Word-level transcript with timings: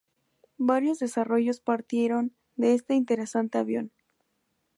Varios 0.57 0.97
desarrollos 0.97 1.59
partieron 1.59 2.33
de 2.55 2.73
este 2.73 2.95
interesante 2.95 3.59
avión. 3.59 3.91